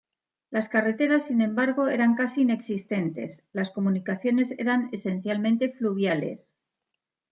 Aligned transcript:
Las 0.49 0.67
carreteras, 0.67 1.25
sin 1.27 1.41
embargo, 1.41 1.87
eran 1.87 2.15
casi 2.15 2.41
inexistentes; 2.41 3.43
las 3.53 3.69
comunicaciones 3.69 4.55
eran 4.57 4.89
esencialmente 4.91 5.73
fluviales. 5.73 6.55